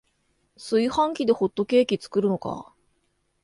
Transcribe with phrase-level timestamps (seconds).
[0.57, 2.73] 炊飯器でホットケーキ作るのか